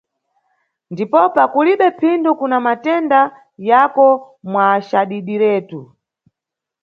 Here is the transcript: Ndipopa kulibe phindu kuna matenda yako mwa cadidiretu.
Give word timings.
Ndipopa 0.91 1.43
kulibe 1.53 1.87
phindu 1.99 2.31
kuna 2.39 2.57
matenda 2.65 3.19
yako 3.69 4.07
mwa 4.51 4.67
cadidiretu. 4.87 5.81